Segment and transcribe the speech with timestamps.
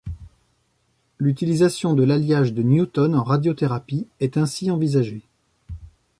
[1.19, 5.21] L’utilisation de l'alliage de Newton en radiothérapie est ainsi envisagée.